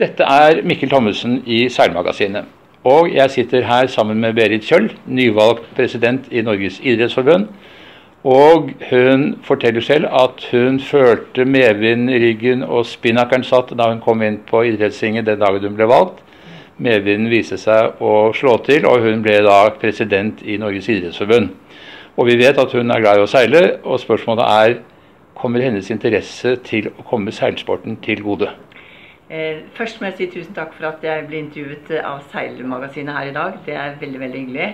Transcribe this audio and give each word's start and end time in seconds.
Dette 0.00 0.24
er 0.24 0.62
Mikkel 0.64 0.88
Thommessen 0.88 1.42
i 1.44 1.66
Seilmagasinet. 1.68 2.46
Og 2.88 3.10
jeg 3.12 3.30
sitter 3.30 3.66
her 3.68 3.86
sammen 3.92 4.16
med 4.22 4.32
Berit 4.32 4.64
Kjøll, 4.64 4.86
nyvalgt 5.04 5.66
president 5.76 6.30
i 6.32 6.40
Norges 6.40 6.78
idrettsforbund. 6.80 7.50
Og 8.24 8.70
hun 8.88 9.26
forteller 9.44 9.84
selv 9.84 10.06
at 10.22 10.46
hun 10.54 10.78
følte 10.80 11.44
medvind 11.44 12.08
i 12.08 12.20
ryggen 12.22 12.62
og 12.62 12.86
spinnakeren 12.88 13.44
satt 13.44 13.74
da 13.76 13.90
hun 13.90 14.00
kom 14.00 14.24
inn 14.24 14.38
på 14.48 14.62
idrettsringet 14.70 15.28
den 15.28 15.44
dagen 15.44 15.68
hun 15.68 15.76
ble 15.76 15.90
valgt. 15.92 16.24
Medvinden 16.80 17.28
viste 17.28 17.60
seg 17.60 18.00
å 18.00 18.32
slå 18.32 18.56
til, 18.64 18.88
og 18.88 19.04
hun 19.04 19.20
ble 19.20 19.36
da 19.44 19.58
president 19.84 20.40
i 20.48 20.56
Norges 20.56 20.88
idrettsforbund. 20.88 21.52
Og 22.16 22.30
vi 22.30 22.38
vet 22.40 22.56
at 22.56 22.72
hun 22.72 22.88
er 22.88 23.04
glad 23.04 23.20
i 23.20 23.28
å 23.28 23.28
seile, 23.28 23.64
og 23.84 24.00
spørsmålet 24.00 24.48
er 24.48 24.80
kommer 25.36 25.60
hennes 25.68 25.92
interesse 25.92 26.56
til 26.64 26.88
å 26.96 27.04
komme 27.12 27.36
seilsporten 27.36 28.00
til 28.00 28.24
gode. 28.24 28.48
Eh, 29.30 29.62
først 29.76 30.00
må 30.00 30.08
jeg 30.08 30.16
si 30.18 30.26
tusen 30.32 30.56
takk 30.56 30.72
for 30.74 30.88
at 30.88 31.04
jeg 31.06 31.28
ble 31.28 31.38
intervjuet 31.44 31.92
av 32.02 32.24
Seilmagasinet 32.32 33.14
her 33.14 33.30
i 33.30 33.36
dag. 33.36 33.60
Det 33.66 33.76
er 33.78 34.00
veldig, 34.00 34.20
veldig 34.24 34.40
hyggelig. 34.40 34.70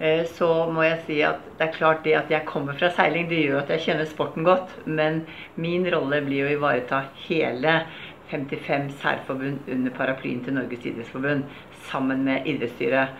Eh, 0.00 0.22
så 0.24 0.48
må 0.72 0.86
jeg 0.86 1.02
si 1.04 1.18
at 1.28 1.42
det 1.58 1.66
er 1.66 1.74
klart 1.74 2.00
det 2.06 2.14
at 2.16 2.32
jeg 2.32 2.48
kommer 2.48 2.78
fra 2.80 2.88
seiling, 2.96 3.28
det 3.28 3.42
gjør 3.42 3.58
at 3.60 3.74
jeg 3.74 3.84
kjenner 3.90 4.08
sporten 4.08 4.46
godt. 4.48 4.72
Men 4.86 5.26
min 5.60 5.84
rolle 5.92 6.22
blir 6.24 6.46
å 6.46 6.54
ivareta 6.54 7.02
hele 7.26 7.82
55 8.30 8.88
særforbund 9.02 9.68
under 9.68 9.92
paraplyen 9.92 10.40
til 10.46 10.56
Norges 10.56 10.86
idrettsforbund 10.86 11.44
sammen 11.90 12.24
med 12.24 12.48
idrettsstyret. 12.48 13.12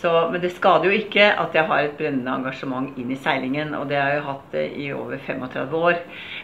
Så, 0.00 0.10
men 0.32 0.40
det 0.40 0.54
skader 0.56 0.86
jo 0.88 0.96
ikke 0.96 1.26
at 1.42 1.52
jeg 1.52 1.66
har 1.68 1.84
et 1.84 1.96
brennende 1.98 2.32
engasjement 2.32 2.96
inn 2.96 3.10
i 3.12 3.18
seilingen. 3.20 3.74
Og 3.76 3.84
det 3.90 3.98
har 4.00 4.14
jeg 4.14 4.20
jo 4.22 4.28
hatt 4.30 4.54
i 4.64 4.86
over 4.96 5.20
35 5.26 5.76
år. 5.76 5.98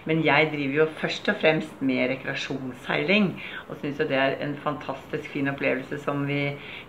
Men 0.04 0.20
jeg 0.26 0.50
driver 0.52 0.76
jo 0.82 0.86
først 1.00 1.30
og 1.32 1.38
fremst 1.40 1.80
med 1.80 2.10
rekreasjonsseiling. 2.12 3.30
Og 3.70 3.80
syns 3.80 4.02
jo 4.02 4.08
det 4.10 4.20
er 4.20 4.36
en 4.44 4.52
fantastisk 4.60 5.30
fin 5.32 5.48
opplevelse 5.48 6.02
som 6.04 6.26
vi, 6.28 6.42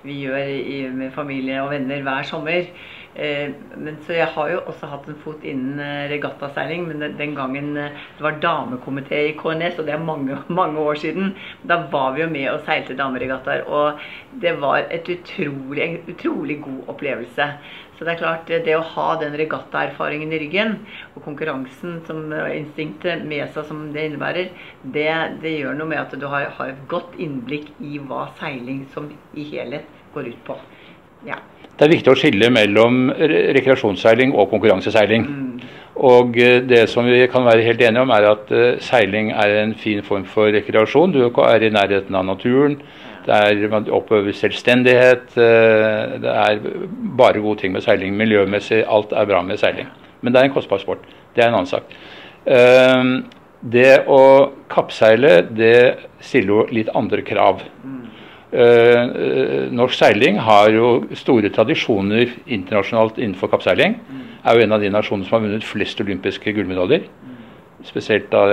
vi 0.04 0.20
gjør 0.26 0.52
i, 0.58 0.82
med 0.92 1.16
familie 1.16 1.64
og 1.64 1.72
venner 1.72 2.04
hver 2.04 2.28
sommer. 2.28 2.68
Eh, 3.18 3.50
men, 3.78 3.96
så 4.06 4.14
jeg 4.14 4.30
har 4.30 4.50
jo 4.52 4.60
også 4.70 4.88
hatt 4.92 5.08
en 5.10 5.18
fot 5.24 5.46
innen 5.48 5.80
eh, 5.82 6.04
regattaseiling, 6.12 6.84
men 6.86 7.16
den, 7.18 7.34
gangen 7.38 7.72
eh, 7.82 8.04
det 8.14 8.26
var 8.26 8.38
damekomité 8.44 9.24
i 9.32 9.34
KNS, 9.40 9.80
og 9.82 9.88
det 9.88 9.96
er 9.96 10.04
mange, 10.06 10.38
mange 10.60 10.84
år 10.84 11.02
siden, 11.02 11.34
da 11.66 11.80
var 11.90 12.14
vi 12.14 12.22
jo 12.22 12.30
med 12.30 12.52
og 12.52 12.62
seilte 12.68 12.98
dameregattaer. 13.00 13.66
Og 13.66 13.98
det 14.44 14.54
var 14.62 14.86
et 14.94 15.10
utrolig, 15.10 15.82
en 15.82 15.98
utrolig 16.14 16.60
god 16.62 16.94
opplevelse. 16.94 17.50
Så 17.98 18.06
det 18.06 18.14
er 18.14 18.22
klart, 18.22 18.52
det 18.68 18.78
å 18.78 18.86
ha 18.94 19.08
den 19.18 19.34
regattaerfaringen 19.42 20.36
i 20.38 20.44
ryggen, 20.44 20.76
og 21.16 21.24
konkurransen 21.26 22.04
som 22.06 22.28
instinktet 22.30 23.26
med 23.26 23.50
seg 23.56 23.66
som 23.66 23.88
det 23.96 24.06
innebærer, 24.12 24.52
det, 24.84 25.10
det 25.42 25.56
gjør 25.56 25.80
noe 25.80 25.90
med 25.90 26.04
at 26.04 26.14
du 26.14 26.28
har, 26.30 26.52
har 26.60 26.76
et 26.76 26.86
godt 26.92 27.18
innblikk 27.18 27.74
i 27.82 27.98
hva 27.98 28.28
seiling 28.38 28.86
som 28.94 29.10
i 29.34 29.50
helhet 29.50 29.90
går 30.14 30.30
ut 30.30 30.44
på. 30.46 30.62
Ja. 31.28 31.42
Det 31.78 31.86
er 31.86 31.94
viktig 31.94 32.10
å 32.10 32.18
skille 32.18 32.50
mellom 32.50 33.12
rekreasjonsseiling 33.14 34.32
og 34.34 34.50
konkurranseseiling. 34.50 35.28
Mm. 35.28 35.48
Og 35.98 36.38
eh, 36.38 36.62
det 36.66 36.86
som 36.92 37.06
vi 37.10 37.26
kan 37.32 37.46
være 37.46 37.66
helt 37.66 37.82
enige 37.82 38.06
om, 38.06 38.14
er 38.14 38.30
at 38.30 38.52
uh, 38.54 38.80
seiling 38.84 39.32
er 39.34 39.56
en 39.64 39.74
fin 39.78 40.04
form 40.06 40.26
for 40.30 40.52
rekreasjon. 40.54 41.14
Du 41.14 41.24
er 41.26 41.66
i 41.66 41.74
nærheten 41.74 42.16
av 42.16 42.26
naturen. 42.26 42.78
Er, 43.28 43.60
man 43.70 43.90
oppøver 43.92 44.34
selvstendighet. 44.34 45.34
Uh, 45.36 46.18
det 46.22 46.34
er 46.34 46.62
bare 47.18 47.42
gode 47.42 47.64
ting 47.64 47.74
med 47.74 47.86
seiling. 47.86 48.14
Miljømessig, 48.18 48.84
alt 48.88 49.14
er 49.14 49.30
bra 49.30 49.42
med 49.46 49.62
seiling. 49.62 49.90
Men 50.22 50.34
det 50.34 50.42
er 50.42 50.50
en 50.50 50.54
kostbar 50.54 50.82
sport. 50.82 51.06
Det 51.36 51.44
er 51.44 51.50
en 51.50 51.60
annen 51.60 51.70
sak. 51.70 51.92
Det 53.68 53.92
å 54.10 54.22
kappseile, 54.72 55.42
det 55.52 55.98
stiller 56.24 56.54
jo 56.54 56.66
litt 56.74 56.90
andre 56.96 57.22
krav. 57.28 57.60
Mm. 58.52 58.60
Eh, 58.60 59.04
eh, 59.04 59.72
norsk 59.72 59.98
seiling 59.98 60.38
har 60.40 60.70
jo 60.72 61.08
store 61.16 61.50
tradisjoner 61.50 62.30
internasjonalt 62.46 63.18
innenfor 63.18 63.52
kappseiling. 63.52 63.98
Er 64.46 64.56
jo 64.56 64.64
en 64.64 64.72
av 64.72 64.82
de 64.82 64.90
nasjonene 64.90 65.28
som 65.28 65.38
har 65.38 65.48
vunnet 65.48 65.64
flest 65.64 66.00
olympiske 66.00 66.54
gullmedaljer. 66.54 67.08
Spesielt 67.84 68.32
da, 68.32 68.48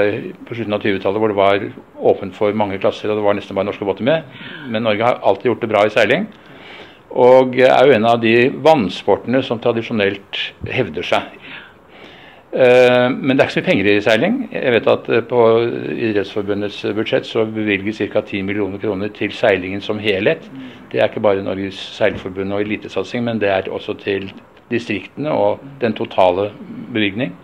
på 0.46 0.54
slutten 0.54 0.74
av 0.74 0.82
20-tallet 0.82 1.18
hvor 1.18 1.28
det 1.28 1.38
var 1.38 1.62
åpent 2.10 2.34
for 2.34 2.52
mange 2.52 2.78
klasser 2.78 3.10
og 3.10 3.16
det 3.16 3.24
var 3.24 3.34
nesten 3.34 3.54
bare 3.56 3.70
norske 3.70 3.84
båter 3.84 4.04
med. 4.04 4.24
Men 4.68 4.82
Norge 4.82 5.04
har 5.04 5.22
alltid 5.22 5.52
gjort 5.52 5.62
det 5.62 5.70
bra 5.70 5.86
i 5.86 5.94
seiling. 5.94 6.26
Og 7.14 7.56
er 7.62 7.86
jo 7.86 7.94
en 7.94 8.10
av 8.10 8.20
de 8.20 8.50
vannsportene 8.50 9.42
som 9.46 9.60
tradisjonelt 9.62 10.40
hevder 10.66 11.06
seg 11.06 11.43
men 12.54 13.34
det 13.34 13.42
er 13.42 13.48
ikke 13.48 13.54
så 13.56 13.60
mye 13.60 13.66
penger 13.66 13.88
i 13.90 14.02
seiling. 14.04 14.34
Jeg 14.52 14.72
vet 14.76 14.88
at 14.92 15.08
eh, 15.10 15.24
på 15.26 15.40
Idrettsforbundets 15.90 16.84
budsjett 16.94 17.26
så 17.26 17.42
bevilges 17.50 17.98
ca. 17.98 18.20
10 18.20 18.42
millioner 18.46 18.78
kroner 18.78 19.10
til 19.16 19.32
seilingen 19.34 19.82
som 19.82 19.98
helhet. 19.98 20.46
Det 20.92 21.00
er 21.00 21.10
ikke 21.10 21.24
bare 21.24 21.42
Norges 21.42 21.80
seilforbund 21.96 22.54
og 22.54 22.62
elitesatsing, 22.62 23.24
men 23.26 23.40
det 23.42 23.50
er 23.50 23.70
også 23.70 23.96
til 24.04 24.30
distriktene 24.70 25.34
og 25.34 25.64
den 25.80 25.96
totale 25.98 26.52
bevilgning. 26.92 27.34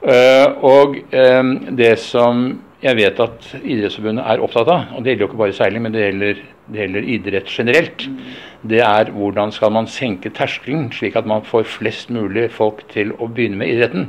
Eh, 0.00 0.48
og 0.64 0.96
det 1.76 1.98
som 2.00 2.60
jeg 2.80 2.96
vet 2.96 3.18
at 3.20 3.48
Idrettsforbundet 3.60 4.24
er 4.24 4.40
opptatt 4.40 4.68
av, 4.72 4.92
og 4.96 5.04
det 5.04 5.12
gjelder 5.12 5.26
jo 5.26 5.28
ikke 5.28 5.40
bare 5.42 5.56
seiling, 5.56 5.82
men 5.84 5.92
det 5.92 6.04
gjelder, 6.06 6.38
det 6.72 6.80
gjelder 6.80 7.08
idrett 7.14 7.50
generelt, 7.52 8.04
det 8.70 8.80
er 8.84 9.10
hvordan 9.12 9.52
skal 9.52 9.72
man 9.74 9.88
senke 9.90 10.32
terskelen, 10.36 10.86
slik 10.96 11.18
at 11.20 11.28
man 11.28 11.44
får 11.44 11.66
flest 11.68 12.12
mulig 12.14 12.46
folk 12.54 12.86
til 12.92 13.12
å 13.18 13.28
begynne 13.28 13.60
med 13.60 13.72
idretten. 13.74 14.06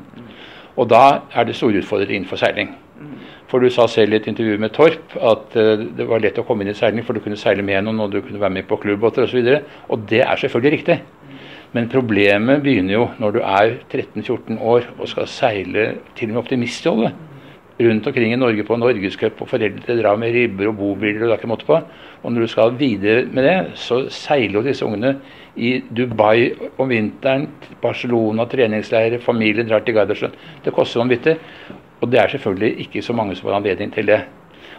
Og 0.79 0.87
da 0.91 1.03
er 1.35 1.47
det 1.47 1.57
store 1.57 1.81
utfordringer 1.81 2.21
innenfor 2.21 2.39
seiling. 2.39 2.71
For 3.51 3.59
du 3.59 3.67
sa 3.73 3.83
selv 3.91 4.15
i 4.15 4.21
et 4.21 4.29
intervju 4.31 4.59
med 4.63 4.71
Torp 4.71 5.17
at 5.19 5.57
uh, 5.59 5.73
det 5.97 6.05
var 6.07 6.21
lett 6.23 6.39
å 6.39 6.45
komme 6.47 6.63
inn 6.63 6.71
i 6.71 6.77
seiling, 6.77 7.03
for 7.03 7.17
du 7.17 7.23
kunne 7.23 7.39
seile 7.39 7.65
med 7.65 7.83
noen, 7.83 7.99
og 8.05 8.13
du 8.13 8.21
kunne 8.21 8.39
være 8.39 8.55
med 8.61 8.69
på 8.69 8.79
klubbåter 8.79 9.25
osv. 9.25 9.41
Og, 9.41 9.49
så 9.49 9.89
og 9.91 10.05
det 10.07 10.21
er 10.23 10.39
selvfølgelig 10.39 10.77
riktig. 10.77 10.97
Men 11.75 11.91
problemet 11.91 12.63
begynner 12.63 12.95
jo 12.95 13.03
når 13.19 13.35
du 13.35 13.41
er 13.43 13.75
13-14 13.91 14.59
år 14.59 14.87
og 14.97 15.11
skal 15.11 15.27
seile 15.27 15.85
til 16.15 16.31
og 16.31 16.37
med 16.37 16.41
optimistjolle 16.45 17.11
rundt 17.83 18.07
omkring 18.07 18.33
i 18.33 18.39
Norge 18.39 18.63
på 18.67 18.77
norgescup, 18.79 19.41
og 19.41 19.49
foreldre 19.51 19.97
drar 19.99 20.19
med 20.19 20.33
ribber 20.35 20.71
og 20.71 20.77
bobiler 20.79 21.27
og 21.27 21.35
er 21.35 21.39
ikke 21.39 21.51
måte 21.51 21.67
på. 21.67 21.79
Og 22.21 22.33
når 22.33 22.45
du 22.45 22.51
skal 22.51 22.75
videre 22.79 23.25
med 23.33 23.47
det, 23.47 23.55
så 23.79 24.03
seiler 24.13 24.59
jo 24.59 24.65
disse 24.65 24.85
ungene 24.85 25.15
i 25.55 25.77
Dubai 25.89 26.51
om 26.79 26.91
vinteren, 26.91 27.47
Barcelona 27.81 28.45
treningsleire, 28.49 29.19
familien 29.23 29.67
drar 29.69 29.83
til 29.85 29.97
Garderslund. 29.97 30.37
Det 30.65 30.73
koster 30.75 31.01
vanvittig. 31.03 31.37
Og 32.01 32.09
det 32.09 32.19
er 32.19 32.31
selvfølgelig 32.33 32.85
ikke 32.85 33.01
så 33.05 33.13
mange 33.13 33.35
som 33.35 33.49
har 33.49 33.59
anledning 33.59 33.91
til 33.93 34.07
det. 34.09 34.21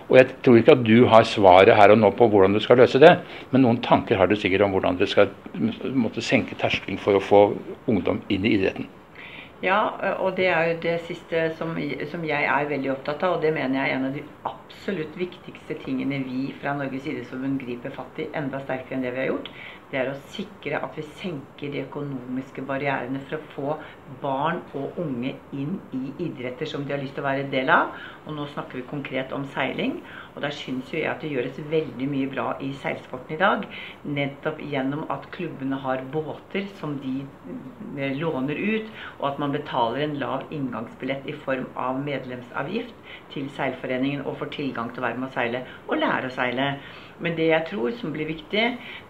Og 0.08 0.16
jeg 0.18 0.26
tror 0.44 0.56
ikke 0.58 0.74
at 0.74 0.82
du 0.84 1.06
har 1.08 1.28
svaret 1.28 1.76
her 1.76 1.94
og 1.94 2.00
nå 2.00 2.10
på 2.18 2.26
hvordan 2.28 2.56
du 2.56 2.60
skal 2.60 2.82
løse 2.82 3.00
det, 3.00 3.12
men 3.50 3.62
noen 3.64 3.78
tanker 3.84 4.18
har 4.18 4.28
du 4.28 4.34
sikkert 4.36 4.66
om 4.66 4.74
hvordan 4.74 4.98
du 5.00 5.06
skal 5.06 5.30
måtte 5.94 6.24
senke 6.24 6.58
terskelen 6.58 7.00
for 7.00 7.16
å 7.16 7.22
få 7.22 7.44
ungdom 7.88 8.20
inn 8.28 8.44
i 8.44 8.58
idretten. 8.58 8.90
Ja, 9.62 9.76
og 10.18 10.34
det 10.36 10.48
er 10.50 10.64
jo 10.72 10.78
det 10.82 10.94
siste 11.06 11.42
som, 11.54 11.76
som, 12.10 12.24
jeg 12.26 12.46
er 12.50 12.70
veldig 12.70 12.90
opptatt 12.96 13.22
av. 13.22 13.36
Og 13.36 13.44
det 13.44 13.52
mener 13.54 13.78
jeg 13.78 13.92
er 13.92 14.00
en 14.00 14.08
av 14.08 14.16
de 14.16 14.24
absolutt 14.48 15.14
viktigste 15.20 15.76
tingene 15.84 16.18
vi 16.24 16.48
fra 16.58 16.72
Norges 16.74 17.06
idrettsforbund 17.06 17.60
griper 17.62 17.94
fatt 17.94 18.18
i 18.24 18.26
enda 18.40 18.58
sterkere 18.64 18.98
enn 18.98 19.06
det 19.06 19.12
vi 19.14 19.22
har 19.22 19.30
gjort 19.30 19.52
det 19.92 20.00
er 20.00 20.08
å 20.08 20.20
sikre 20.32 20.78
at 20.80 20.94
vi 20.96 21.02
senker 21.20 21.72
de 21.72 21.82
økonomiske 21.84 22.62
barrierene 22.64 23.20
for 23.26 23.36
å 23.36 23.48
få 23.52 23.74
barn 24.22 24.62
og 24.78 24.96
unge 25.02 25.34
inn 25.52 25.74
i 25.92 26.14
idretter 26.24 26.70
som 26.70 26.86
de 26.86 26.94
har 26.94 27.02
lyst 27.02 27.18
til 27.18 27.24
å 27.24 27.26
være 27.26 27.44
en 27.44 27.52
del 27.52 27.68
av. 27.74 27.92
Og 28.24 28.32
nå 28.38 28.46
snakker 28.54 28.80
vi 28.80 28.86
konkret 28.88 29.34
om 29.36 29.44
seiling. 29.52 29.98
Og 30.32 30.40
der 30.46 30.56
syns 30.56 30.88
jo 30.94 30.96
jeg 30.96 31.10
at 31.10 31.20
det 31.20 31.34
gjøres 31.34 31.60
veldig 31.74 32.08
mye 32.08 32.30
bra 32.32 32.46
i 32.64 32.72
seilsporten 32.80 33.36
i 33.36 33.40
dag. 33.42 33.68
Nettopp 34.08 34.64
gjennom 34.64 35.04
at 35.12 35.28
klubbene 35.34 35.82
har 35.84 36.06
båter 36.14 36.72
som 36.80 36.96
de 37.02 37.18
eh, 37.26 38.16
låner 38.16 38.56
ut, 38.56 38.90
og 39.20 39.28
at 39.34 39.44
man 39.44 39.52
betaler 39.52 40.06
en 40.06 40.18
lav 40.24 40.48
inngangsbillett 40.56 41.28
i 41.28 41.36
form 41.44 41.68
av 41.76 42.00
medlemsavgift 42.00 42.96
til 43.34 43.52
seilforeningen 43.52 44.24
og 44.24 44.40
får 44.40 44.54
tilgang 44.56 44.92
til 44.92 45.04
å 45.04 45.08
være 45.10 45.20
med 45.20 45.28
å 45.28 45.34
seile 45.36 45.66
og 45.84 45.98
lære 46.00 46.32
å 46.32 46.36
seile. 46.40 46.68
Men 47.22 47.36
det 47.38 47.48
jeg 47.50 47.66
tror 47.70 47.92
som 47.98 48.12
blir 48.14 48.28
viktig, 48.30 48.64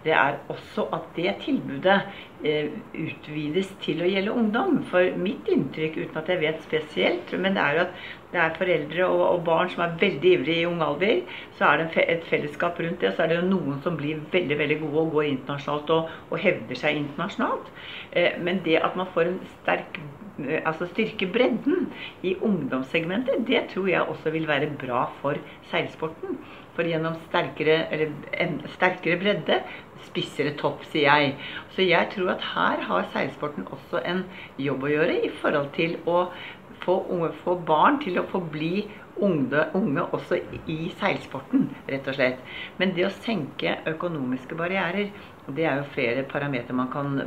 det 0.05 0.13
er 0.15 0.39
også 0.53 0.85
at 0.93 1.07
det 1.17 1.35
tilbudet 1.43 1.99
eh, 2.45 2.69
utvides 2.93 3.71
til 3.83 4.03
å 4.03 4.09
gjelde 4.09 4.35
ungdom. 4.37 4.81
For 4.91 5.15
mitt 5.19 5.49
inntrykk, 5.51 5.97
uten 6.03 6.19
at 6.21 6.29
jeg 6.29 6.43
vet 6.43 6.67
spesielt, 6.67 7.33
men 7.39 7.57
det 7.57 7.63
er 7.63 7.79
jo 7.79 7.85
at 7.87 8.03
det 8.33 8.41
er 8.41 8.55
foreldre 8.57 9.07
og, 9.07 9.21
og 9.27 9.43
barn 9.45 9.69
som 9.69 9.83
er 9.85 9.97
veldig 10.01 10.31
ivrige 10.39 10.63
i 10.63 10.69
ung 10.69 10.81
alder. 10.81 11.21
Så 11.57 11.67
er 11.67 11.83
det 11.83 12.05
et 12.07 12.25
fellesskap 12.29 12.79
rundt 12.81 13.03
det. 13.03 13.13
Så 13.13 13.25
er 13.25 13.29
det 13.29 13.37
jo 13.41 13.51
noen 13.51 13.77
som 13.85 13.97
blir 13.99 14.23
veldig 14.33 14.57
veldig 14.61 14.79
gode 14.81 15.03
og 15.03 15.13
går 15.17 15.29
internasjonalt 15.29 15.93
og, 15.93 16.17
og 16.31 16.41
hevder 16.41 16.81
seg 16.81 16.97
internasjonalt. 17.03 17.69
Eh, 18.13 18.39
men 18.41 18.63
det 18.65 18.79
at 18.81 18.97
man 18.97 19.09
får 19.13 19.29
en 19.29 19.39
sterk 19.59 20.01
eh, 20.41 20.59
altså 20.65 20.89
styrke 20.89 21.29
bredden 21.33 21.91
i 22.25 22.33
ungdomssegmentet, 22.41 23.45
det 23.47 23.67
tror 23.73 23.89
jeg 23.91 24.01
også 24.15 24.33
vil 24.33 24.49
være 24.49 24.71
bra 24.81 25.05
for 25.21 25.37
seilsporten. 25.69 26.41
For 26.73 26.87
gjennom 26.89 27.19
sterkere, 27.27 27.75
sterkere 28.73 29.19
bredde, 29.21 29.59
spissere 30.07 30.55
topp, 30.57 30.81
sier 30.89 31.05
jeg. 31.05 31.35
Så 31.75 31.85
jeg 31.85 32.09
tror 32.15 32.33
at 32.33 32.47
her 32.53 32.81
har 32.89 33.07
seilsporten 33.13 33.67
også 33.69 34.01
en 34.09 34.23
jobb 34.61 34.87
å 34.87 34.91
gjøre 34.95 35.19
i 35.27 35.31
forhold 35.41 35.69
til 35.77 35.99
å 36.09 36.23
få, 36.83 36.97
unge, 37.13 37.29
få 37.43 37.59
barn 37.67 37.99
til 38.01 38.17
å 38.19 38.25
forbli 38.31 38.87
unge, 39.21 39.67
unge 39.77 40.07
også 40.17 40.39
i 40.65 40.79
seilsporten, 40.97 41.69
rett 41.89 42.09
og 42.09 42.17
slett. 42.17 42.41
Men 42.81 42.95
det 42.97 43.05
å 43.07 43.13
senke 43.21 43.77
økonomiske 43.93 44.57
barrierer, 44.57 45.13
det 45.47 45.65
er 45.67 45.79
jo 45.81 45.89
flere 45.91 46.23
parametere 46.23 46.75
man 46.75 46.91
kan 46.91 47.17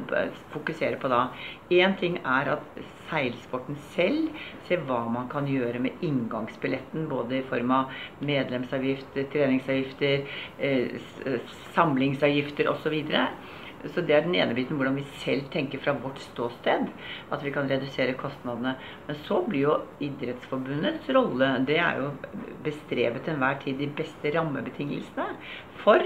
fokusere 0.52 0.96
på 1.00 1.08
da. 1.12 1.26
Én 1.70 1.96
ting 2.00 2.16
er 2.24 2.48
at 2.54 2.78
seilsporten 3.10 3.76
selv 3.92 4.30
ser 4.68 4.84
hva 4.88 5.02
man 5.12 5.28
kan 5.28 5.48
gjøre 5.50 5.82
med 5.84 6.00
inngangsbilletten, 6.06 7.08
både 7.10 7.40
i 7.40 7.44
form 7.50 7.74
av 7.76 7.92
medlemsavgift, 8.24 9.12
treningsavgifter, 9.32 10.26
eh, 10.58 10.96
samlingsavgifter 11.76 12.72
osv. 12.72 12.96
Så 13.92 14.02
det 14.02 14.14
er 14.16 14.24
den 14.24 14.34
ene 14.34 14.54
biten, 14.56 14.78
hvordan 14.78 14.96
vi 14.96 15.04
selv 15.20 15.50
tenker 15.52 15.78
fra 15.82 15.92
vårt 16.00 16.18
ståsted. 16.24 16.88
At 17.30 17.44
vi 17.44 17.52
kan 17.54 17.68
redusere 17.70 18.16
kostnadene. 18.18 18.76
Men 19.06 19.18
så 19.26 19.42
blir 19.46 19.66
jo 19.66 19.76
Idrettsforbundets 20.02 21.08
rolle 21.14 21.50
Det 21.68 21.76
er 21.78 22.00
jo 22.00 22.08
bestrebet 22.64 23.26
til 23.26 23.36
enhver 23.36 23.60
tid 23.62 23.78
de 23.78 23.90
beste 24.00 24.32
rammebetingelsene 24.34 25.28
for 25.82 26.02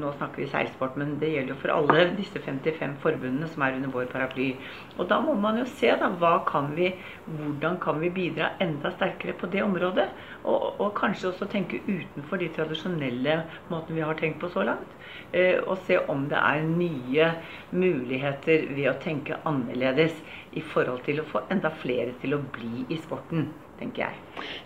nå 0.00 0.12
snakker 0.16 0.42
vi 0.42 0.48
seilsport, 0.50 0.96
men 1.00 1.16
det 1.20 1.30
gjelder 1.32 1.54
jo 1.54 1.58
for 1.60 1.72
alle 1.74 2.06
disse 2.16 2.40
55 2.44 2.96
forbundene 3.02 3.48
som 3.50 3.64
er 3.66 3.76
under 3.76 3.92
vår 3.92 4.08
paraply. 4.12 4.48
Og 4.96 5.08
da 5.10 5.20
må 5.24 5.34
man 5.38 5.60
jo 5.60 5.66
se 5.78 5.92
da, 6.00 6.32
kan 6.48 6.72
vi, 6.76 6.92
hvordan 7.26 7.78
kan 7.82 8.00
vi 8.02 8.10
bidra 8.14 8.52
enda 8.64 8.92
sterkere 8.94 9.36
på 9.38 9.50
det 9.52 9.62
området. 9.66 10.08
Og, 10.44 10.80
og, 10.80 10.90
kanskje 10.98 11.30
også 11.32 11.48
tenke 11.50 11.82
utenfor 11.86 12.40
de 12.40 12.50
tradisjonelle 12.56 13.38
måtene 13.68 13.98
vi 14.00 14.06
har 14.06 14.18
tenkt 14.18 14.40
på 14.42 14.50
så 14.54 14.64
langt. 14.66 14.96
Eh, 15.32 15.58
og 15.64 15.78
se 15.86 16.00
om 16.08 16.26
det 16.30 16.40
er 16.40 16.66
nye 16.66 17.30
muligheter 17.70 18.68
ved 18.72 18.90
å 18.90 18.98
tenke 19.02 19.42
annerledes 19.48 20.18
i 20.56 20.64
forhold 20.74 21.04
til 21.06 21.22
å 21.22 21.28
få 21.28 21.46
enda 21.52 21.72
flere 21.82 22.16
til 22.22 22.38
å 22.38 22.44
bli 22.54 22.86
i 22.88 23.00
sporten 23.00 23.50
tenker 23.78 24.06
jeg. 24.06 24.12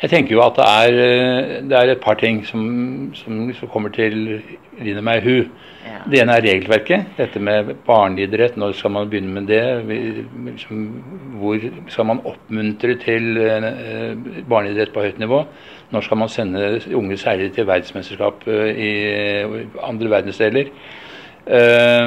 Jeg 0.03 0.11
tenker 0.11 0.35
jo 0.35 0.43
at 0.45 0.57
det 0.59 0.67
er, 0.69 0.91
eh, 1.03 1.63
det 1.69 1.77
er 1.79 1.83
et 1.93 2.01
par 2.01 2.15
ting 2.21 2.47
som, 2.47 2.63
som 3.15 3.47
liksom 3.49 3.69
kommer 3.73 3.91
til 3.95 4.43
rinner 4.81 5.03
meg 5.05 5.17
i 5.21 5.25
hu. 5.27 5.37
Ja. 5.87 5.99
Det 6.11 6.21
ene 6.23 6.33
er 6.37 6.45
regelverket. 6.47 7.01
Dette 7.19 7.39
med 7.43 7.75
barneidrett. 7.87 8.57
Når 8.57 8.73
skal 8.79 8.91
man 8.95 9.11
begynne 9.11 9.35
med 9.35 9.45
det? 9.51 9.65
Liksom, 10.49 10.77
hvor 11.41 11.57
skal 11.89 12.05
man 12.09 12.21
oppmuntre 12.25 12.93
til 13.03 13.25
uh, 13.39 13.45
barneidrett 14.49 14.93
på 14.95 15.05
høyt 15.07 15.19
nivå? 15.23 15.39
Når 15.93 16.01
skal 16.07 16.19
man 16.23 16.31
sende 16.33 16.61
unge 16.95 17.17
særlig 17.21 17.47
til 17.53 17.67
verdensmesterskap 17.67 18.37
uh, 18.47 18.71
i 18.71 18.91
andre 19.83 20.11
verdensdeler? 20.11 20.65
Der 21.43 22.07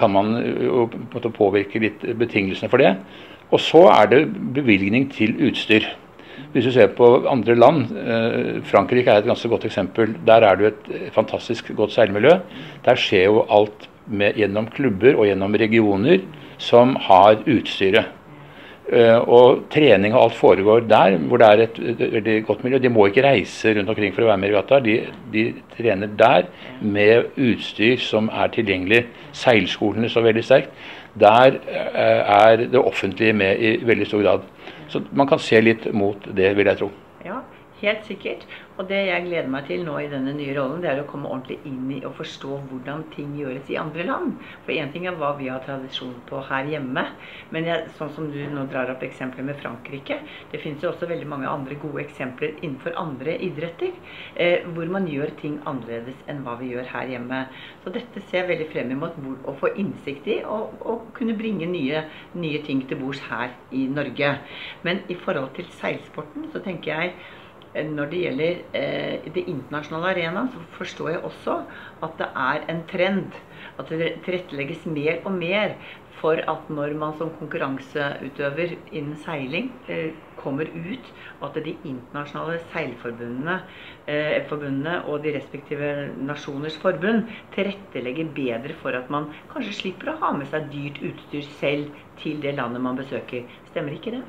kan 0.00 0.10
man 0.10 0.26
påvirke 1.36 1.78
litt 1.82 2.00
betingelsene 2.16 2.70
for 2.72 2.78
det. 2.80 2.96
Og 3.50 3.60
så 3.60 3.84
er 3.92 4.08
det 4.10 4.22
bevilgning 4.54 5.10
til 5.12 5.36
utstyr. 5.48 5.86
Hvis 6.54 6.68
du 6.68 6.72
ser 6.74 6.92
på 6.94 7.26
andre 7.30 7.54
land, 7.58 7.84
eh, 7.98 8.62
Frankrike 8.62 9.10
er 9.10 9.18
et 9.18 9.26
ganske 9.26 9.48
godt 9.48 9.64
eksempel. 9.64 10.14
Der 10.26 10.46
er 10.46 10.54
det 10.54 10.66
et 10.66 11.12
fantastisk 11.12 11.72
godt 11.76 11.92
seilmiljø. 11.92 12.38
Der 12.84 12.94
skjer 12.94 13.24
jo 13.24 13.46
alt 13.50 13.88
med, 14.06 14.34
gjennom 14.34 14.66
klubber 14.70 15.16
og 15.18 15.26
gjennom 15.26 15.54
regioner 15.54 16.20
som 16.58 16.96
har 16.96 17.42
utstyret. 17.46 18.12
Uh, 18.84 19.16
og 19.32 19.62
trening 19.72 20.12
og 20.12 20.26
alt 20.26 20.34
foregår 20.36 20.82
der, 20.84 21.14
hvor 21.16 21.40
det 21.40 21.46
er 21.46 21.60
et 21.64 21.78
veldig 22.12 22.34
godt 22.44 22.64
miljø. 22.64 22.78
De 22.78 22.90
må 22.92 23.06
ikke 23.08 23.24
reise 23.24 23.72
rundt 23.72 23.88
omkring 23.88 24.12
for 24.12 24.26
å 24.26 24.28
være 24.28 24.42
med 24.42 24.50
i 24.50 24.52
regatta. 24.52 24.80
De, 24.84 24.96
de, 25.32 25.44
trener 25.72 26.10
der 26.18 26.50
med 26.84 27.30
utstyr 27.40 27.96
som 27.96 28.28
er 28.28 28.52
tilgjengelig. 28.52 29.06
Seilskolene 29.32 30.10
står 30.12 30.28
veldig 30.28 30.44
sterkt. 30.44 30.76
Der 31.20 31.54
uh, 31.54 31.90
er 31.94 32.56
det 32.56 32.80
offentlige 32.80 33.32
med 33.32 33.58
i 33.58 33.76
veldig 33.86 34.06
stor 34.06 34.22
grad. 34.22 34.46
Så 34.88 35.02
man 35.12 35.28
kan 35.30 35.38
se 35.38 35.60
litt 35.60 35.86
mot 35.94 36.26
det, 36.36 36.56
vil 36.56 36.66
jeg 36.66 36.80
tro. 36.80 36.90
Ja, 37.24 37.40
helt 37.80 38.06
sikkert. 38.06 38.44
Og 38.74 38.88
det 38.90 39.00
jeg 39.06 39.26
gleder 39.28 39.50
meg 39.50 39.68
til 39.68 39.84
nå 39.86 39.94
i 40.02 40.08
denne 40.10 40.32
nye 40.34 40.54
rollen, 40.56 40.80
det 40.82 40.90
er 40.90 41.00
å 41.02 41.06
komme 41.06 41.30
ordentlig 41.30 41.60
inn 41.68 41.90
i 41.94 42.00
og 42.06 42.16
forstå 42.18 42.56
hvordan 42.70 43.04
ting 43.14 43.34
gjøres 43.38 43.68
i 43.70 43.78
andre 43.78 44.06
land. 44.08 44.32
For 44.66 44.74
én 44.74 44.90
ting 44.94 45.06
er 45.06 45.18
hva 45.18 45.34
vi 45.38 45.46
har 45.50 45.62
tradisjon 45.62 46.16
på 46.28 46.40
her 46.48 46.66
hjemme, 46.72 47.04
men 47.54 47.68
jeg, 47.68 47.92
sånn 47.98 48.10
som 48.16 48.30
du 48.32 48.40
nå 48.50 48.66
drar 48.70 48.90
opp 48.90 49.04
eksempler 49.06 49.46
med 49.46 49.58
Frankrike 49.60 50.16
Det 50.50 50.58
finnes 50.62 50.82
jo 50.82 50.90
også 50.90 51.06
veldig 51.10 51.28
mange 51.28 51.50
andre 51.50 51.76
gode 51.80 52.02
eksempler 52.02 52.56
innenfor 52.56 52.96
andre 52.98 53.36
idretter 53.46 53.92
eh, 54.34 54.66
hvor 54.74 54.90
man 54.90 55.06
gjør 55.10 55.34
ting 55.38 55.60
annerledes 55.68 56.18
enn 56.30 56.42
hva 56.44 56.56
vi 56.58 56.72
gjør 56.72 56.90
her 56.94 57.12
hjemme. 57.14 57.44
Så 57.84 57.92
dette 57.94 58.22
ser 58.24 58.42
jeg 58.42 58.50
veldig 58.50 58.68
frem 58.72 58.92
imot 58.94 59.18
å 59.46 59.54
få 59.60 59.70
innsikt 59.80 60.28
i 60.34 60.40
og, 60.42 60.74
og 60.82 61.06
kunne 61.16 61.36
bringe 61.38 61.68
nye, 61.70 62.04
nye 62.34 62.62
ting 62.66 62.82
til 62.88 63.00
bords 63.00 63.22
her 63.30 63.54
i 63.74 63.86
Norge. 63.90 64.34
Men 64.82 65.04
i 65.08 65.16
forhold 65.18 65.54
til 65.56 65.70
seilsporten 65.78 66.50
så 66.52 66.62
tenker 66.64 66.94
jeg 66.94 67.14
når 67.74 68.10
det 68.12 68.20
gjelder 68.22 68.58
eh, 68.78 69.24
det 69.34 69.44
internasjonale 69.50 70.12
arena, 70.12 70.44
så 70.52 70.62
forstår 70.76 71.10
jeg 71.10 71.22
også 71.26 71.56
at 72.06 72.16
det 72.20 72.28
er 72.46 72.66
en 72.70 72.82
trend. 72.90 73.38
At 73.78 73.90
det 73.90 74.12
tilrettelegges 74.26 74.86
mer 74.86 75.24
og 75.24 75.32
mer 75.34 75.74
for 76.20 76.38
at 76.38 76.70
når 76.70 76.94
man 76.98 77.16
som 77.18 77.32
konkurranseutøver 77.34 78.76
innen 78.92 79.16
seiling 79.24 79.72
eh, 79.90 80.14
kommer 80.44 80.68
ut, 80.68 81.10
at 81.44 81.58
de 81.64 81.74
internasjonale 81.84 82.60
seilforbundene 82.72 83.58
eh, 84.06 84.38
forbundene 84.48 85.00
og 85.08 85.24
de 85.24 85.34
respektive 85.36 85.90
nasjoners 86.24 86.76
forbund 86.80 87.28
tilrettelegger 87.56 88.30
bedre 88.36 88.76
for 88.80 88.96
at 88.96 89.10
man 89.12 89.30
kanskje 89.52 89.76
slipper 89.80 90.12
å 90.12 90.18
ha 90.22 90.32
med 90.38 90.48
seg 90.52 90.70
dyrt 90.72 91.02
utstyr 91.10 91.46
selv 91.58 92.02
til 92.20 92.40
det 92.42 92.54
landet 92.58 92.82
man 92.82 92.96
besøker. 92.98 93.44
Stemmer 93.72 93.96
ikke 93.96 94.14
det? 94.14 94.22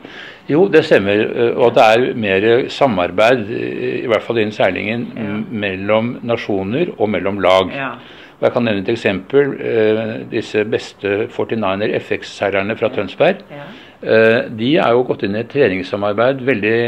Jo, 0.49 0.65
det 0.71 0.85
stemmer. 0.87 1.21
Eh, 1.25 1.53
og 1.53 1.75
det 1.77 1.87
er 1.93 2.05
mer 2.17 2.49
samarbeid, 2.73 3.47
eh, 3.51 4.03
i 4.03 4.11
hvert 4.11 4.25
fall 4.25 4.41
innen 4.41 4.55
seilingen, 4.55 5.07
ja. 5.15 5.39
mellom 5.65 6.15
nasjoner 6.25 6.95
og 6.97 7.09
mellom 7.13 7.41
lag. 7.43 7.73
Ja. 7.75 7.95
Og 8.35 8.41
Jeg 8.41 8.51
kan 8.51 8.65
nevne 8.67 8.81
et 8.83 8.89
eksempel. 8.91 9.53
Eh, 9.61 10.29
disse 10.31 10.65
beste 10.67 11.27
49er 11.31 11.95
FX-seilerne 11.99 12.75
fra 12.75 12.89
Tønsberg. 12.89 13.45
Ja. 13.51 13.67
Eh, 14.01 14.41
de 14.59 14.73
er 14.77 14.91
jo 14.91 15.05
gått 15.07 15.23
inn 15.23 15.37
i 15.37 15.43
et 15.43 15.51
treningssamarbeid 15.53 16.43
veldig 16.45 16.79